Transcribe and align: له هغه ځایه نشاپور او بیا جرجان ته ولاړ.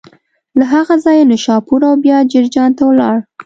له 0.57 0.65
هغه 0.73 0.95
ځایه 1.03 1.29
نشاپور 1.31 1.81
او 1.89 1.93
بیا 2.03 2.17
جرجان 2.31 2.71
ته 2.77 2.83
ولاړ. 2.89 3.17